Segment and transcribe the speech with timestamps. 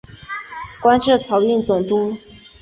[0.81, 2.17] 官至漕运总督。